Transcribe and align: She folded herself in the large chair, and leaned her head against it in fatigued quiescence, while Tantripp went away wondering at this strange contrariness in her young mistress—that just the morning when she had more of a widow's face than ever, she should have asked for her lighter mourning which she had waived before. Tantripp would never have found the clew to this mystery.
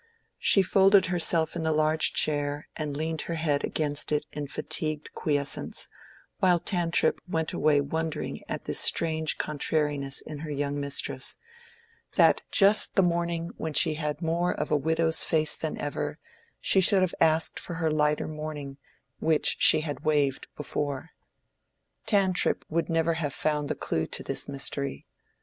She 0.39 0.63
folded 0.63 1.05
herself 1.13 1.55
in 1.55 1.61
the 1.61 1.71
large 1.71 2.13
chair, 2.13 2.67
and 2.75 2.97
leaned 2.97 3.21
her 3.29 3.35
head 3.35 3.63
against 3.63 4.11
it 4.11 4.25
in 4.33 4.47
fatigued 4.47 5.13
quiescence, 5.13 5.89
while 6.39 6.57
Tantripp 6.59 7.21
went 7.27 7.53
away 7.53 7.81
wondering 7.81 8.41
at 8.49 8.63
this 8.65 8.79
strange 8.79 9.37
contrariness 9.37 10.21
in 10.21 10.39
her 10.39 10.49
young 10.49 10.79
mistress—that 10.79 12.41
just 12.49 12.95
the 12.95 13.03
morning 13.03 13.51
when 13.57 13.73
she 13.73 13.93
had 13.93 14.23
more 14.23 14.51
of 14.53 14.71
a 14.71 14.75
widow's 14.75 15.23
face 15.23 15.55
than 15.55 15.77
ever, 15.77 16.17
she 16.59 16.81
should 16.81 17.03
have 17.03 17.13
asked 17.21 17.59
for 17.59 17.75
her 17.75 17.91
lighter 17.91 18.27
mourning 18.27 18.79
which 19.19 19.57
she 19.59 19.81
had 19.81 19.99
waived 19.99 20.47
before. 20.55 21.11
Tantripp 22.07 22.65
would 22.69 22.89
never 22.89 23.13
have 23.13 23.35
found 23.35 23.69
the 23.69 23.75
clew 23.75 24.07
to 24.07 24.23
this 24.23 24.49
mystery. 24.49 25.05